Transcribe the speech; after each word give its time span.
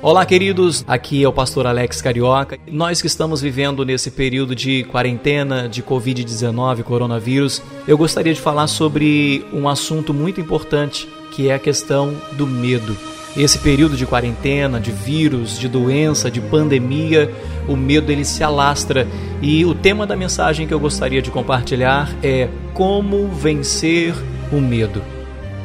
Olá, 0.00 0.24
queridos. 0.24 0.84
Aqui 0.86 1.24
é 1.24 1.28
o 1.28 1.32
pastor 1.32 1.66
Alex 1.66 2.00
Carioca. 2.00 2.56
Nós 2.70 3.00
que 3.00 3.08
estamos 3.08 3.42
vivendo 3.42 3.84
nesse 3.84 4.12
período 4.12 4.54
de 4.54 4.84
quarentena, 4.84 5.68
de 5.68 5.82
Covid-19, 5.82 6.84
coronavírus, 6.84 7.60
eu 7.86 7.98
gostaria 7.98 8.32
de 8.32 8.40
falar 8.40 8.68
sobre 8.68 9.44
um 9.52 9.68
assunto 9.68 10.14
muito 10.14 10.40
importante, 10.40 11.08
que 11.32 11.48
é 11.48 11.54
a 11.54 11.58
questão 11.58 12.14
do 12.34 12.46
medo. 12.46 12.96
Esse 13.36 13.58
período 13.58 13.96
de 13.96 14.06
quarentena, 14.06 14.78
de 14.78 14.92
vírus, 14.92 15.58
de 15.58 15.66
doença, 15.66 16.30
de 16.30 16.40
pandemia, 16.40 17.34
o 17.66 17.76
medo 17.76 18.12
ele 18.12 18.24
se 18.24 18.44
alastra 18.44 19.04
e 19.42 19.64
o 19.64 19.74
tema 19.74 20.06
da 20.06 20.14
mensagem 20.14 20.64
que 20.64 20.72
eu 20.72 20.78
gostaria 20.78 21.20
de 21.20 21.32
compartilhar 21.32 22.08
é 22.22 22.48
como 22.72 23.28
vencer 23.30 24.14
o 24.52 24.60
medo. 24.60 25.17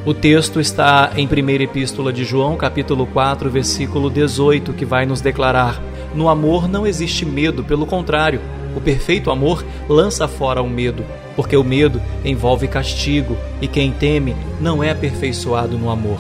O 0.06 0.14
texto 0.14 0.60
está 0.60 1.14
em 1.16 1.26
1 1.26 1.62
Epístola 1.62 2.12
de 2.12 2.26
João, 2.26 2.58
capítulo 2.58 3.08
4, 3.08 3.50
versículo 3.50 4.10
18, 4.10 4.74
que 4.74 4.84
vai 4.84 5.06
nos 5.06 5.22
declarar: 5.22 5.82
No 6.14 6.28
amor 6.28 6.68
não 6.68 6.86
existe 6.86 7.26
medo, 7.26 7.64
pelo 7.64 7.86
contrário, 7.86 8.42
o 8.76 8.82
perfeito 8.82 9.32
amor 9.32 9.66
lança 9.88 10.28
fora 10.28 10.62
o 10.62 10.70
medo, 10.70 11.06
porque 11.38 11.56
o 11.56 11.64
medo 11.64 12.02
envolve 12.26 12.68
castigo, 12.68 13.38
e 13.62 13.68
quem 13.68 13.94
teme 13.94 14.36
não 14.60 14.84
é 14.84 14.92
aperfeiçoado 14.92 15.78
no 15.78 15.90
amor. 15.90 16.20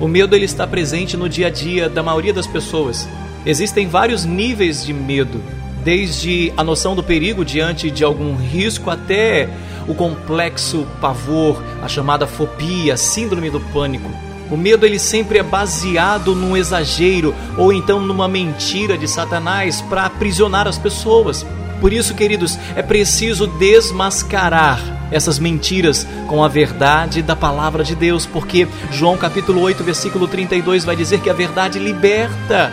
O 0.00 0.08
medo 0.08 0.34
ele 0.34 0.44
está 0.44 0.66
presente 0.66 1.16
no 1.16 1.28
dia 1.28 1.46
a 1.46 1.50
dia 1.50 1.88
da 1.88 2.02
maioria 2.02 2.32
das 2.32 2.48
pessoas. 2.48 3.08
Existem 3.46 3.86
vários 3.86 4.24
níveis 4.24 4.84
de 4.84 4.92
medo, 4.92 5.40
desde 5.84 6.52
a 6.56 6.64
noção 6.64 6.96
do 6.96 7.04
perigo 7.04 7.44
diante 7.44 7.88
de 7.88 8.02
algum 8.02 8.34
risco 8.34 8.90
até 8.90 9.48
o 9.88 9.94
complexo 9.94 10.86
pavor, 11.00 11.62
a 11.82 11.88
chamada 11.88 12.26
fobia, 12.26 12.96
síndrome 12.96 13.50
do 13.50 13.60
pânico. 13.60 14.10
O 14.50 14.56
medo 14.56 14.86
ele 14.86 14.98
sempre 14.98 15.38
é 15.38 15.42
baseado 15.42 16.34
num 16.34 16.56
exagero 16.56 17.34
ou 17.58 17.72
então 17.72 18.00
numa 18.00 18.28
mentira 18.28 18.96
de 18.96 19.08
Satanás 19.08 19.80
para 19.82 20.04
aprisionar 20.06 20.68
as 20.68 20.78
pessoas. 20.78 21.44
Por 21.80 21.92
isso, 21.92 22.14
queridos, 22.14 22.58
é 22.74 22.82
preciso 22.82 23.46
desmascarar 23.46 24.80
essas 25.10 25.38
mentiras 25.38 26.06
com 26.26 26.42
a 26.42 26.48
verdade 26.48 27.22
da 27.22 27.36
palavra 27.36 27.84
de 27.84 27.94
Deus, 27.94 28.26
porque 28.26 28.66
João 28.90 29.16
capítulo 29.16 29.60
8, 29.60 29.84
versículo 29.84 30.26
32 30.26 30.84
vai 30.84 30.96
dizer 30.96 31.20
que 31.20 31.30
a 31.30 31.34
verdade 31.34 31.78
liberta. 31.78 32.72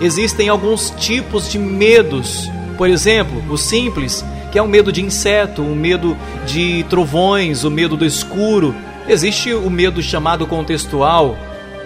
Existem 0.00 0.48
alguns 0.48 0.90
tipos 0.90 1.50
de 1.50 1.58
medos. 1.58 2.50
Por 2.76 2.88
exemplo, 2.88 3.42
o 3.50 3.56
simples, 3.56 4.24
que 4.56 4.58
é 4.58 4.62
o 4.62 4.66
medo 4.66 4.90
de 4.90 5.04
inseto, 5.04 5.60
o 5.60 5.76
medo 5.76 6.16
de 6.46 6.82
trovões, 6.84 7.62
o 7.62 7.70
medo 7.70 7.94
do 7.94 8.06
escuro. 8.06 8.74
Existe 9.06 9.52
o 9.52 9.68
medo 9.68 10.00
chamado 10.00 10.46
contextual, 10.46 11.36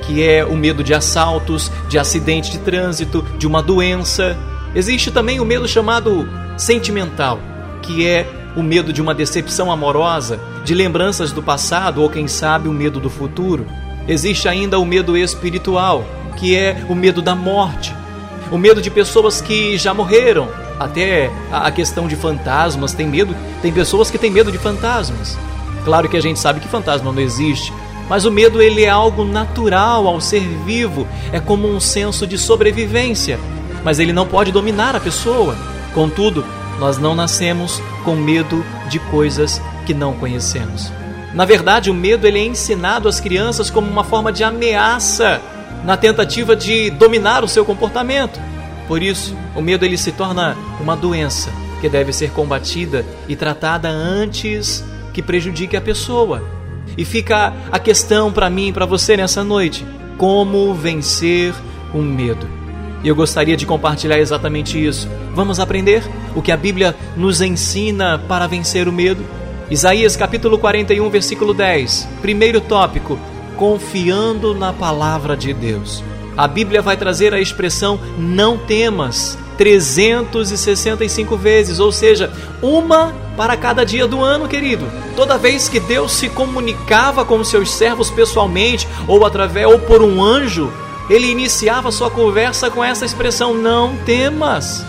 que 0.02 0.22
é 0.22 0.44
o 0.44 0.54
medo 0.54 0.84
de 0.84 0.94
assaltos, 0.94 1.68
de 1.88 1.98
acidente 1.98 2.52
de 2.52 2.58
trânsito, 2.58 3.26
de 3.36 3.44
uma 3.44 3.60
doença. 3.60 4.38
Existe 4.72 5.10
também 5.10 5.40
o 5.40 5.44
medo 5.44 5.66
chamado 5.66 6.28
sentimental, 6.56 7.40
que 7.82 8.06
é 8.06 8.24
o 8.54 8.62
medo 8.62 8.92
de 8.92 9.02
uma 9.02 9.16
decepção 9.16 9.72
amorosa, 9.72 10.38
de 10.64 10.72
lembranças 10.72 11.32
do 11.32 11.42
passado 11.42 12.00
ou 12.00 12.08
quem 12.08 12.28
sabe 12.28 12.68
o 12.68 12.72
medo 12.72 13.00
do 13.00 13.10
futuro. 13.10 13.66
Existe 14.06 14.46
ainda 14.46 14.78
o 14.78 14.84
medo 14.84 15.16
espiritual, 15.16 16.04
que 16.36 16.54
é 16.54 16.84
o 16.88 16.94
medo 16.94 17.20
da 17.20 17.34
morte, 17.34 17.92
o 18.48 18.56
medo 18.56 18.80
de 18.80 18.92
pessoas 18.92 19.40
que 19.40 19.76
já 19.76 19.92
morreram, 19.92 20.48
até 20.80 21.30
a 21.52 21.70
questão 21.70 22.08
de 22.08 22.16
fantasmas, 22.16 22.94
tem 22.94 23.06
medo, 23.06 23.36
tem 23.60 23.70
pessoas 23.70 24.10
que 24.10 24.16
têm 24.16 24.30
medo 24.30 24.50
de 24.50 24.56
fantasmas. 24.56 25.38
Claro 25.84 26.08
que 26.08 26.16
a 26.16 26.22
gente 26.22 26.40
sabe 26.40 26.58
que 26.58 26.66
fantasma 26.66 27.12
não 27.12 27.20
existe, 27.20 27.70
mas 28.08 28.24
o 28.24 28.30
medo 28.30 28.62
ele 28.62 28.84
é 28.84 28.88
algo 28.88 29.22
natural 29.22 30.08
ao 30.08 30.22
ser 30.22 30.40
vivo, 30.64 31.06
é 31.32 31.38
como 31.38 31.68
um 31.68 31.78
senso 31.78 32.26
de 32.26 32.38
sobrevivência, 32.38 33.38
mas 33.84 33.98
ele 33.98 34.12
não 34.12 34.26
pode 34.26 34.50
dominar 34.50 34.96
a 34.96 35.00
pessoa. 35.00 35.54
Contudo, 35.92 36.44
nós 36.78 36.96
não 36.96 37.14
nascemos 37.14 37.82
com 38.02 38.16
medo 38.16 38.64
de 38.88 38.98
coisas 38.98 39.60
que 39.84 39.92
não 39.92 40.14
conhecemos. 40.14 40.90
Na 41.34 41.44
verdade, 41.44 41.90
o 41.90 41.94
medo 41.94 42.26
ele 42.26 42.38
é 42.38 42.44
ensinado 42.44 43.06
às 43.06 43.20
crianças 43.20 43.68
como 43.68 43.88
uma 43.88 44.02
forma 44.02 44.32
de 44.32 44.42
ameaça 44.42 45.42
na 45.84 45.96
tentativa 45.96 46.56
de 46.56 46.90
dominar 46.90 47.44
o 47.44 47.48
seu 47.48 47.64
comportamento. 47.66 48.40
Por 48.90 49.04
isso, 49.04 49.36
o 49.54 49.62
medo 49.62 49.84
ele 49.84 49.96
se 49.96 50.10
torna 50.10 50.56
uma 50.80 50.96
doença 50.96 51.48
que 51.80 51.88
deve 51.88 52.12
ser 52.12 52.32
combatida 52.32 53.06
e 53.28 53.36
tratada 53.36 53.88
antes 53.88 54.84
que 55.14 55.22
prejudique 55.22 55.76
a 55.76 55.80
pessoa. 55.80 56.42
E 56.98 57.04
fica 57.04 57.54
a 57.70 57.78
questão 57.78 58.32
para 58.32 58.50
mim 58.50 58.66
e 58.66 58.72
para 58.72 58.86
você 58.86 59.16
nessa 59.16 59.44
noite: 59.44 59.86
como 60.18 60.74
vencer 60.74 61.54
o 61.94 61.98
medo? 61.98 62.48
E 63.04 63.06
eu 63.06 63.14
gostaria 63.14 63.56
de 63.56 63.64
compartilhar 63.64 64.18
exatamente 64.18 64.84
isso. 64.84 65.08
Vamos 65.36 65.60
aprender 65.60 66.02
o 66.34 66.42
que 66.42 66.50
a 66.50 66.56
Bíblia 66.56 66.96
nos 67.16 67.40
ensina 67.40 68.18
para 68.18 68.48
vencer 68.48 68.88
o 68.88 68.92
medo? 68.92 69.24
Isaías 69.70 70.16
capítulo 70.16 70.58
41, 70.58 71.08
versículo 71.10 71.54
10. 71.54 72.08
Primeiro 72.20 72.60
tópico: 72.60 73.16
confiando 73.56 74.52
na 74.52 74.72
palavra 74.72 75.36
de 75.36 75.54
Deus. 75.54 76.02
A 76.36 76.46
Bíblia 76.48 76.80
vai 76.80 76.96
trazer 76.96 77.34
a 77.34 77.40
expressão 77.40 77.98
não 78.18 78.56
temas 78.56 79.36
365 79.58 81.36
vezes, 81.36 81.80
ou 81.80 81.92
seja, 81.92 82.32
uma 82.62 83.12
para 83.36 83.56
cada 83.56 83.84
dia 83.84 84.06
do 84.06 84.22
ano, 84.22 84.48
querido. 84.48 84.86
Toda 85.14 85.36
vez 85.36 85.68
que 85.68 85.78
Deus 85.78 86.12
se 86.12 86.30
comunicava 86.30 87.24
com 87.24 87.44
seus 87.44 87.70
servos 87.70 88.10
pessoalmente 88.10 88.88
ou 89.06 89.26
através 89.26 89.66
ou 89.66 89.78
por 89.78 90.02
um 90.02 90.22
anjo, 90.22 90.72
ele 91.10 91.26
iniciava 91.30 91.92
sua 91.92 92.10
conversa 92.10 92.70
com 92.70 92.82
essa 92.82 93.04
expressão: 93.04 93.52
não 93.52 93.96
temas. 94.06 94.84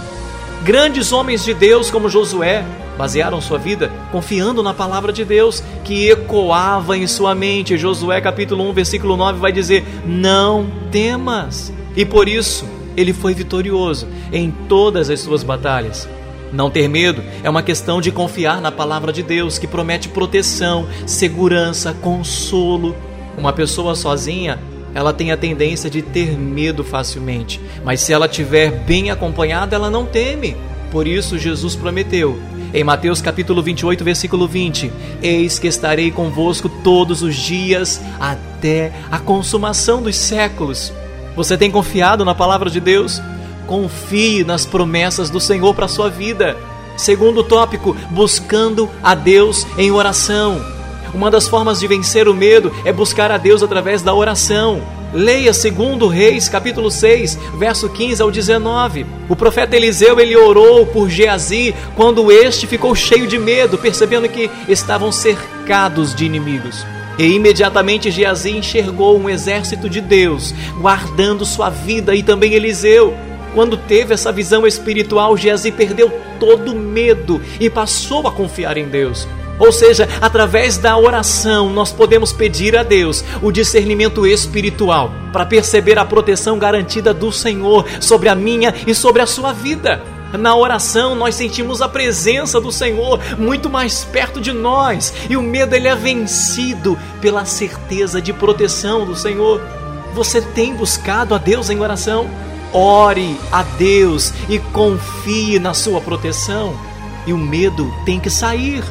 Grandes 0.63 1.12
homens 1.12 1.44
de 1.44 1.53
Deus 1.53 1.91
como 1.91 2.08
Josué, 2.08 2.63
basearam 3.01 3.41
sua 3.41 3.57
vida 3.57 3.91
confiando 4.12 4.62
na 4.62 4.75
palavra 4.75 5.12
de 5.12 5.25
Deus 5.25 5.63
que 5.84 6.07
ecoava 6.07 6.95
em 6.95 7.07
sua 7.07 7.34
mente. 7.34 7.75
Josué 7.75 8.22
capítulo 8.22 8.69
1, 8.69 8.73
versículo 8.73 9.17
9 9.17 9.39
vai 9.39 9.51
dizer: 9.51 9.84
"Não 10.06 10.67
temas". 10.91 11.73
E 11.95 12.06
por 12.06 12.29
isso 12.29 12.63
ele 12.95 13.11
foi 13.11 13.34
vitorioso 13.34 14.07
em 14.31 14.51
todas 14.69 15.09
as 15.09 15.19
suas 15.19 15.41
batalhas. 15.41 16.07
Não 16.53 16.69
ter 16.69 16.88
medo 16.88 17.23
é 17.44 17.50
uma 17.50 17.63
questão 17.63 18.00
de 18.00 18.11
confiar 18.11 18.61
na 18.61 18.72
palavra 18.72 19.11
de 19.11 19.23
Deus, 19.23 19.57
que 19.57 19.66
promete 19.66 20.07
proteção, 20.07 20.88
segurança, 21.07 21.95
consolo. 22.03 22.95
Uma 23.35 23.51
pessoa 23.51 23.95
sozinha, 23.95 24.59
ela 24.94 25.11
tem 25.11 25.31
a 25.31 25.38
tendência 25.38 25.90
de 25.90 26.03
ter 26.03 26.38
medo 26.38 26.84
facilmente, 26.84 27.59
mas 27.84 28.01
se 28.01 28.13
ela 28.13 28.28
estiver 28.28 28.69
bem 28.69 29.09
acompanhada, 29.09 29.75
ela 29.75 29.90
não 29.90 30.06
teme. 30.06 30.56
Por 30.91 31.07
isso 31.07 31.40
Jesus 31.40 31.75
prometeu 31.75 32.38
em 32.74 32.84
Mateus 32.84 33.22
capítulo 33.22 33.62
28, 33.62 34.04
versículo 34.04 34.48
20: 34.48 34.92
Eis 35.22 35.59
que 35.59 35.68
estarei 35.68 36.12
convosco 36.12 36.70
todos 36.70 37.22
os 37.22 37.36
dias 37.36 38.02
até 38.20 38.92
a 39.12 39.20
consumação 39.20 40.02
dos 40.02 40.16
séculos. 40.16 40.94
Você 41.36 41.58
tem 41.58 41.72
confiado 41.72 42.26
na 42.26 42.36
palavra 42.36 42.70
de 42.70 42.80
Deus? 42.80 43.22
Confie 43.68 44.44
nas 44.44 44.66
promessas 44.66 45.30
do 45.30 45.40
Senhor 45.40 45.74
para 45.74 45.86
a 45.86 45.90
sua 45.90 46.09
vida. 46.09 46.58
Segundo 46.98 47.44
tópico, 47.44 47.96
buscando 48.09 48.90
a 49.02 49.16
Deus 49.16 49.66
em 49.78 49.92
oração. 49.92 50.62
Uma 51.14 51.32
das 51.32 51.48
formas 51.48 51.80
de 51.80 51.88
vencer 51.88 52.28
o 52.28 52.34
medo 52.34 52.72
é 52.86 52.92
buscar 52.92 53.32
a 53.32 53.38
Deus 53.38 53.64
através 53.64 54.02
da 54.02 54.14
oração. 54.14 54.82
Leia 55.13 55.53
segundo 55.53 56.07
Reis, 56.07 56.47
capítulo 56.47 56.89
6, 56.89 57.38
verso 57.57 57.89
15 57.89 58.22
ao 58.22 58.31
19. 58.31 59.05
O 59.27 59.35
profeta 59.35 59.75
Eliseu 59.75 60.17
ele 60.22 60.38
orou 60.38 60.85
por 60.85 61.09
Geazi 61.09 61.75
quando 61.97 62.31
este 62.31 62.66
ficou 62.66 62.95
cheio 62.95 63.27
de 63.27 63.38
medo, 63.38 63.77
percebendo 63.77 64.29
que 64.29 64.49
estavam 64.69 65.11
cercados 65.11 66.16
de 66.16 66.23
inimigos. 66.25 66.85
E 67.19 67.25
imediatamente 67.25 68.09
Geazi 68.09 68.51
enxergou 68.51 69.19
um 69.19 69.29
exército 69.29 69.90
de 69.90 69.99
Deus 69.99 70.53
guardando 70.79 71.46
sua 71.46 71.69
vida 71.69 72.16
e 72.16 72.23
também 72.23 72.53
Eliseu. 72.53 73.14
Quando 73.53 73.75
teve 73.75 74.14
essa 74.14 74.31
visão 74.31 74.66
espiritual, 74.66 75.35
Geazi 75.35 75.73
perdeu 75.73 76.09
todo 76.40 76.72
o 76.72 76.79
medo 76.79 77.41
e 77.59 77.69
passou 77.69 78.25
a 78.28 78.31
confiar 78.31 78.78
em 78.78 78.87
Deus. 78.87 79.28
Ou 79.61 79.72
seja, 79.72 80.09
através 80.19 80.79
da 80.79 80.97
oração, 80.97 81.69
nós 81.69 81.91
podemos 81.91 82.34
pedir 82.34 82.75
a 82.75 82.81
Deus 82.81 83.23
o 83.43 83.52
discernimento 83.52 84.25
espiritual 84.25 85.11
para 85.31 85.46
perceber 85.46 85.99
a 85.99 86.03
proteção 86.03 86.58
garantida 86.58 87.13
do 87.13 87.31
Senhor 87.31 87.85
sobre 87.99 88.28
a 88.28 88.34
minha 88.34 88.73
e 88.87 88.96
sobre 88.96 89.22
a 89.22 89.28
sua 89.28 89.53
vida. 89.53 90.02
Na 90.34 90.55
oração 90.55 91.13
nós 91.13 91.35
sentimos 91.35 91.79
a 91.79 91.87
presença 91.87 92.59
do 92.59 92.72
Senhor 92.72 93.19
muito 93.37 93.69
mais 93.69 94.03
perto 94.03 94.41
de 94.41 94.52
nós 94.52 95.13
e 95.29 95.37
o 95.37 95.43
medo 95.43 95.75
ele 95.75 95.87
é 95.87 95.96
vencido 95.96 96.97
pela 97.19 97.46
certeza 97.46 98.19
de 98.19 98.34
proteção 98.34 99.05
do 99.05 99.16
Senhor. 99.16 99.61
Você 100.16 100.41
tem 100.41 100.73
buscado 100.73 101.35
a 101.35 101.37
Deus 101.37 101.69
em 101.69 101.79
oração? 101.79 102.28
Ore 102.73 103.37
a 103.52 103.61
Deus 103.61 104.34
e 104.49 104.57
confie 104.57 105.59
na 105.59 105.75
sua 105.75 106.02
proteção. 106.02 106.73
E 107.28 107.34
o 107.34 107.37
medo 107.37 107.93
tem 108.05 108.19
que 108.19 108.29
sair. 108.31 108.84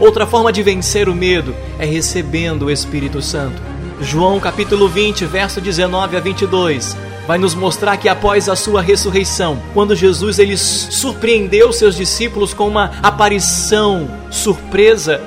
Outra 0.00 0.26
forma 0.26 0.50
de 0.50 0.62
vencer 0.62 1.10
o 1.10 1.14
medo 1.14 1.54
é 1.78 1.84
recebendo 1.84 2.64
o 2.64 2.70
Espírito 2.70 3.20
Santo. 3.20 3.60
João 4.00 4.40
capítulo 4.40 4.88
20, 4.88 5.26
verso 5.26 5.60
19 5.60 6.16
a 6.16 6.20
22. 6.20 6.96
vai 7.26 7.36
nos 7.36 7.54
mostrar 7.54 7.98
que 7.98 8.08
após 8.08 8.48
a 8.48 8.56
sua 8.56 8.80
ressurreição, 8.80 9.60
quando 9.74 9.94
Jesus 9.94 10.38
ele 10.38 10.56
surpreendeu 10.56 11.70
seus 11.70 11.94
discípulos 11.94 12.54
com 12.54 12.66
uma 12.66 12.92
aparição 13.02 14.10
surpresa, 14.30 15.20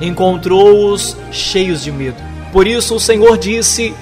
encontrou-os 0.00 1.16
cheios 1.30 1.84
de 1.84 1.92
medo. 1.92 2.20
Por 2.52 2.66
isso 2.66 2.96
o 2.96 3.00
Senhor 3.00 3.38
disse 3.38 3.94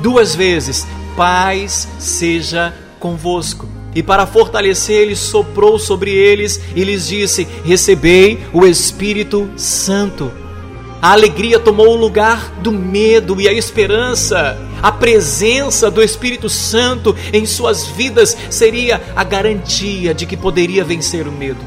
duas 0.00 0.36
vezes: 0.36 0.86
Paz 1.16 1.88
seja 1.98 2.72
convosco. 3.00 3.73
E 3.94 4.02
para 4.02 4.26
fortalecer, 4.26 4.96
ele 4.96 5.14
soprou 5.14 5.78
sobre 5.78 6.10
eles 6.10 6.60
e 6.74 6.82
lhes 6.82 7.06
disse: 7.06 7.46
Recebei 7.64 8.40
o 8.52 8.66
Espírito 8.66 9.48
Santo. 9.56 10.32
A 11.00 11.12
alegria 11.12 11.60
tomou 11.60 11.88
o 11.88 11.96
lugar 11.96 12.50
do 12.62 12.72
medo 12.72 13.40
e 13.40 13.46
a 13.46 13.52
esperança. 13.52 14.58
A 14.82 14.90
presença 14.90 15.90
do 15.90 16.02
Espírito 16.02 16.48
Santo 16.48 17.14
em 17.32 17.44
suas 17.46 17.86
vidas 17.86 18.36
seria 18.50 19.02
a 19.14 19.22
garantia 19.22 20.14
de 20.14 20.24
que 20.24 20.36
poderia 20.36 20.82
vencer 20.82 21.28
o 21.28 21.32
medo. 21.32 21.60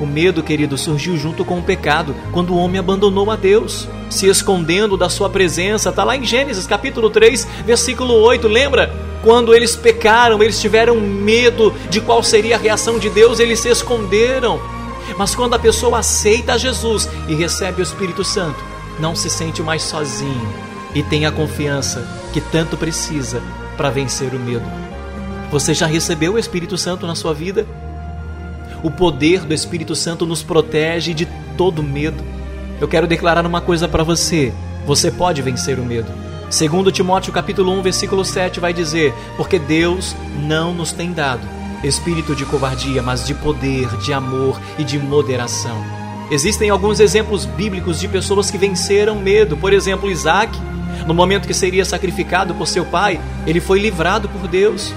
O 0.00 0.06
medo, 0.06 0.42
querido, 0.42 0.78
surgiu 0.78 1.16
junto 1.16 1.44
com 1.44 1.58
o 1.58 1.62
pecado, 1.62 2.14
quando 2.32 2.54
o 2.54 2.56
homem 2.56 2.78
abandonou 2.78 3.30
a 3.30 3.36
Deus, 3.36 3.88
se 4.08 4.26
escondendo 4.26 4.96
da 4.96 5.08
sua 5.08 5.28
presença. 5.28 5.90
Está 5.90 6.04
lá 6.04 6.16
em 6.16 6.24
Gênesis 6.24 6.66
capítulo 6.66 7.10
3, 7.10 7.46
versículo 7.66 8.14
8. 8.14 8.46
Lembra? 8.48 9.07
Quando 9.22 9.54
eles 9.54 9.74
pecaram, 9.74 10.42
eles 10.42 10.60
tiveram 10.60 11.00
medo 11.00 11.74
de 11.90 12.00
qual 12.00 12.22
seria 12.22 12.56
a 12.56 12.58
reação 12.58 12.98
de 12.98 13.10
Deus, 13.10 13.40
eles 13.40 13.60
se 13.60 13.68
esconderam. 13.68 14.60
Mas 15.16 15.34
quando 15.34 15.54
a 15.54 15.58
pessoa 15.58 15.98
aceita 15.98 16.58
Jesus 16.58 17.08
e 17.26 17.34
recebe 17.34 17.80
o 17.80 17.82
Espírito 17.82 18.22
Santo, 18.22 18.62
não 18.98 19.14
se 19.14 19.28
sente 19.28 19.62
mais 19.62 19.82
sozinho 19.82 20.48
e 20.94 21.02
tem 21.02 21.26
a 21.26 21.32
confiança 21.32 22.06
que 22.32 22.40
tanto 22.40 22.76
precisa 22.76 23.42
para 23.76 23.90
vencer 23.90 24.34
o 24.34 24.38
medo. 24.38 24.64
Você 25.50 25.72
já 25.72 25.86
recebeu 25.86 26.34
o 26.34 26.38
Espírito 26.38 26.76
Santo 26.76 27.06
na 27.06 27.14
sua 27.14 27.32
vida? 27.32 27.66
O 28.82 28.90
poder 28.90 29.40
do 29.40 29.54
Espírito 29.54 29.94
Santo 29.94 30.26
nos 30.26 30.42
protege 30.42 31.14
de 31.14 31.26
todo 31.56 31.82
medo. 31.82 32.22
Eu 32.80 32.86
quero 32.86 33.06
declarar 33.06 33.44
uma 33.46 33.60
coisa 33.60 33.88
para 33.88 34.04
você: 34.04 34.52
você 34.86 35.10
pode 35.10 35.42
vencer 35.42 35.78
o 35.78 35.84
medo. 35.84 36.27
Segundo 36.50 36.90
Timóteo 36.90 37.30
capítulo 37.30 37.72
1, 37.72 37.82
versículo 37.82 38.24
7 38.24 38.58
vai 38.58 38.72
dizer: 38.72 39.12
"Porque 39.36 39.58
Deus 39.58 40.16
não 40.40 40.72
nos 40.72 40.92
tem 40.92 41.12
dado 41.12 41.46
espírito 41.84 42.34
de 42.34 42.44
covardia, 42.44 43.02
mas 43.02 43.24
de 43.24 43.34
poder, 43.34 43.86
de 43.98 44.12
amor 44.12 44.58
e 44.78 44.84
de 44.84 44.98
moderação." 44.98 45.76
Existem 46.30 46.70
alguns 46.70 47.00
exemplos 47.00 47.44
bíblicos 47.44 48.00
de 48.00 48.08
pessoas 48.08 48.50
que 48.50 48.58
venceram 48.58 49.16
medo. 49.16 49.56
Por 49.56 49.72
exemplo, 49.72 50.10
Isaac, 50.10 50.58
no 51.06 51.14
momento 51.14 51.46
que 51.46 51.54
seria 51.54 51.84
sacrificado 51.84 52.54
por 52.54 52.66
seu 52.66 52.84
pai, 52.84 53.20
ele 53.46 53.60
foi 53.60 53.78
livrado 53.78 54.28
por 54.28 54.48
Deus. 54.48 54.92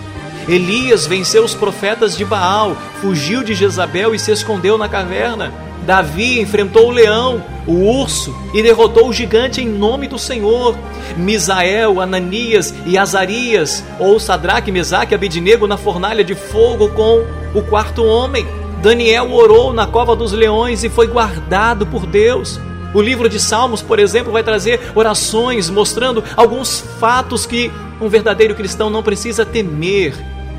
Elias 0.48 1.06
venceu 1.06 1.44
os 1.44 1.54
profetas 1.54 2.18
de 2.18 2.26
Baal, 2.26 2.76
fugiu 3.02 3.44
de 3.44 3.54
Jezabel 3.54 4.16
e 4.16 4.20
se 4.20 4.32
escondeu 4.32 4.78
na 4.78 4.90
caverna. 4.90 5.54
Davi 5.86 6.40
enfrentou 6.40 6.88
o 6.88 6.92
leão, 6.92 7.44
o 7.66 7.74
urso 7.74 8.36
e 8.54 8.62
derrotou 8.62 9.08
o 9.08 9.14
gigante 9.14 9.62
em 9.62 9.68
nome 9.68 10.08
do 10.08 10.20
Senhor. 10.20 10.76
Misael, 11.18 12.00
Ananias 12.00 12.74
e 12.86 12.98
Azarias, 12.98 13.84
ou 14.00 14.20
Sadraque, 14.20 14.72
Mesaque 14.72 15.14
e 15.14 15.16
Abednego 15.16 15.68
na 15.68 15.78
fornalha 15.78 16.24
de 16.24 16.36
fogo 16.36 16.90
com 16.90 17.26
o 17.54 17.62
quarto 17.64 18.04
homem. 18.04 18.46
Daniel 18.82 19.32
orou 19.32 19.74
na 19.74 19.86
cova 19.86 20.16
dos 20.16 20.32
leões 20.32 20.84
e 20.84 20.90
foi 20.90 21.08
guardado 21.08 21.86
por 21.86 22.06
Deus. 22.06 22.60
O 22.94 23.02
livro 23.02 23.30
de 23.30 23.40
Salmos, 23.40 23.82
por 23.82 24.00
exemplo, 24.00 24.32
vai 24.32 24.44
trazer 24.44 24.92
orações 24.96 25.70
mostrando 25.70 26.24
alguns 26.36 26.82
fatos 27.00 27.46
que 27.46 27.72
um 28.02 28.10
verdadeiro 28.10 28.56
cristão 28.56 28.90
não 28.90 29.04
precisa 29.04 29.46
temer. 29.46 30.14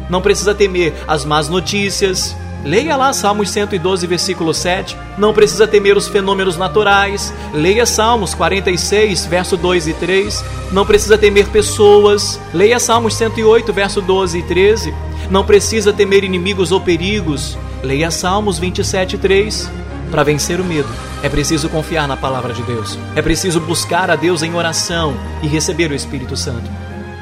Não 0.08 0.22
precisa 0.22 0.54
temer 0.54 0.94
as 1.06 1.24
más 1.24 1.48
notícias. 1.48 2.36
Leia 2.64 2.96
lá 2.96 3.12
Salmos 3.12 3.50
112, 3.50 4.06
versículo 4.06 4.54
7. 4.54 4.96
Não 5.18 5.32
precisa 5.32 5.66
temer 5.66 5.96
os 5.96 6.06
fenômenos 6.06 6.56
naturais. 6.56 7.34
Leia 7.52 7.84
Salmos 7.84 8.34
46, 8.34 9.26
verso 9.26 9.56
2 9.56 9.88
e 9.88 9.94
3. 9.94 10.44
Não 10.70 10.86
precisa 10.86 11.18
temer 11.18 11.48
pessoas. 11.48 12.38
Leia 12.54 12.78
Salmos 12.78 13.14
108, 13.14 13.72
verso 13.72 14.00
12 14.00 14.38
e 14.38 14.42
13. 14.42 14.94
Não 15.28 15.44
precisa 15.44 15.92
temer 15.92 16.22
inimigos 16.22 16.70
ou 16.70 16.80
perigos. 16.80 17.58
Leia 17.82 18.10
Salmos 18.10 18.58
27, 18.58 19.18
3. 19.18 19.70
Para 20.10 20.22
vencer 20.22 20.60
o 20.60 20.64
medo, 20.64 20.88
é 21.22 21.28
preciso 21.28 21.70
confiar 21.70 22.06
na 22.06 22.18
palavra 22.18 22.52
de 22.52 22.62
Deus. 22.62 22.98
É 23.16 23.22
preciso 23.22 23.58
buscar 23.60 24.10
a 24.10 24.14
Deus 24.14 24.42
em 24.42 24.54
oração 24.54 25.16
e 25.42 25.46
receber 25.46 25.90
o 25.90 25.94
Espírito 25.94 26.36
Santo. 26.36 26.70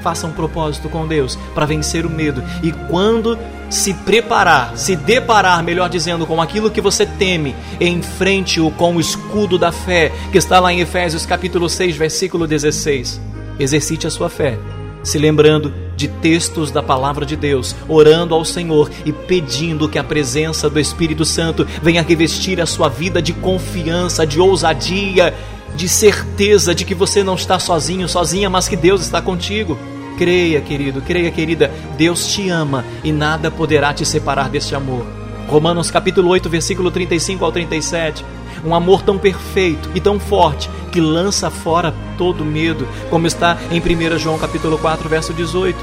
Faça 0.02 0.26
um 0.26 0.32
propósito 0.32 0.88
com 0.88 1.06
Deus 1.06 1.38
para 1.54 1.66
vencer 1.66 2.04
o 2.04 2.10
medo. 2.10 2.42
E 2.64 2.72
quando 2.72 3.38
se 3.70 3.94
preparar, 3.94 4.76
se 4.76 4.96
deparar, 4.96 5.62
melhor 5.62 5.88
dizendo, 5.88 6.26
com 6.26 6.42
aquilo 6.42 6.70
que 6.70 6.80
você 6.80 7.06
teme, 7.06 7.54
enfrente-o 7.80 8.70
com 8.72 8.96
o 8.96 9.00
escudo 9.00 9.56
da 9.56 9.70
fé, 9.70 10.12
que 10.32 10.38
está 10.38 10.58
lá 10.58 10.72
em 10.72 10.80
Efésios 10.80 11.24
capítulo 11.24 11.68
6, 11.68 11.96
versículo 11.96 12.46
16. 12.46 13.20
Exercite 13.58 14.06
a 14.06 14.10
sua 14.10 14.28
fé 14.28 14.58
se 15.02 15.18
lembrando 15.18 15.72
de 15.96 16.08
textos 16.08 16.70
da 16.70 16.82
palavra 16.82 17.24
de 17.24 17.36
Deus, 17.36 17.74
orando 17.88 18.34
ao 18.34 18.44
Senhor 18.44 18.90
e 19.04 19.12
pedindo 19.12 19.88
que 19.88 19.98
a 19.98 20.04
presença 20.04 20.68
do 20.68 20.78
Espírito 20.78 21.24
Santo 21.24 21.66
venha 21.82 22.02
revestir 22.02 22.60
a 22.60 22.66
sua 22.66 22.88
vida 22.88 23.20
de 23.20 23.32
confiança, 23.32 24.26
de 24.26 24.40
ousadia, 24.40 25.34
de 25.74 25.88
certeza 25.88 26.74
de 26.74 26.84
que 26.84 26.94
você 26.94 27.22
não 27.22 27.34
está 27.34 27.58
sozinho, 27.58 28.08
sozinha, 28.08 28.50
mas 28.50 28.68
que 28.68 28.76
Deus 28.76 29.00
está 29.02 29.20
contigo. 29.22 29.78
Creia, 30.20 30.60
querido, 30.60 31.00
creia, 31.00 31.30
querida, 31.30 31.70
Deus 31.96 32.26
te 32.26 32.50
ama 32.50 32.84
e 33.02 33.10
nada 33.10 33.50
poderá 33.50 33.94
te 33.94 34.04
separar 34.04 34.50
deste 34.50 34.74
amor. 34.74 35.06
Romanos 35.48 35.90
capítulo 35.90 36.28
8, 36.28 36.46
versículo 36.50 36.90
35 36.90 37.42
ao 37.42 37.50
37 37.50 38.22
um 38.62 38.74
amor 38.74 39.00
tão 39.00 39.16
perfeito 39.16 39.88
e 39.94 40.00
tão 40.02 40.20
forte 40.20 40.68
que 40.92 41.00
lança 41.00 41.48
fora 41.48 41.94
todo 42.18 42.44
medo, 42.44 42.86
como 43.08 43.26
está 43.26 43.56
em 43.70 43.80
1 43.80 44.18
João 44.18 44.38
capítulo 44.38 44.76
4, 44.76 45.08
verso 45.08 45.32
18. 45.32 45.78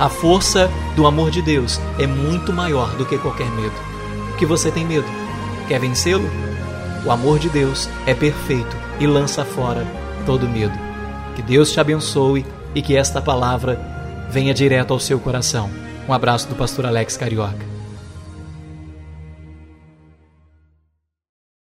A 0.00 0.08
força 0.08 0.68
do 0.96 1.06
amor 1.06 1.30
de 1.30 1.40
Deus 1.40 1.80
é 2.00 2.06
muito 2.08 2.52
maior 2.52 2.96
do 2.96 3.06
que 3.06 3.16
qualquer 3.16 3.48
medo. 3.52 3.76
Que 4.38 4.44
você 4.44 4.72
tem 4.72 4.84
medo? 4.84 5.06
Quer 5.68 5.78
vencê-lo? 5.78 6.28
O 7.06 7.12
amor 7.12 7.38
de 7.38 7.48
Deus 7.48 7.88
é 8.06 8.14
perfeito 8.14 8.76
e 8.98 9.06
lança 9.06 9.44
fora 9.44 9.86
todo 10.26 10.48
medo. 10.48 10.76
Que 11.36 11.42
Deus 11.42 11.70
te 11.70 11.78
abençoe 11.78 12.44
e 12.78 12.82
que 12.82 12.96
esta 12.96 13.20
palavra 13.20 13.76
venha 14.30 14.54
direto 14.54 14.92
ao 14.92 15.00
seu 15.00 15.18
coração. 15.18 15.68
Um 16.08 16.12
abraço 16.12 16.46
do 16.46 16.54
pastor 16.54 16.86
Alex 16.86 17.16
Carioca. 17.16 17.77